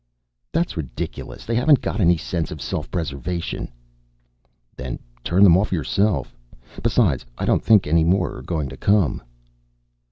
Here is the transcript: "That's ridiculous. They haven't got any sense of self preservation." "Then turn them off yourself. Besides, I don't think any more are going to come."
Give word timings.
"That's 0.51 0.77
ridiculous. 0.77 1.45
They 1.45 1.53
haven't 1.53 1.79
got 1.79 2.01
any 2.01 2.17
sense 2.17 2.49
of 2.49 2.59
self 2.59 2.89
preservation." 2.89 3.71
"Then 4.75 4.97
turn 5.23 5.43
them 5.43 5.55
off 5.57 5.71
yourself. 5.71 6.35
Besides, 6.81 7.23
I 7.37 7.45
don't 7.45 7.63
think 7.63 7.85
any 7.85 8.03
more 8.03 8.35
are 8.37 8.41
going 8.41 8.67
to 8.69 8.77
come." 8.77 9.21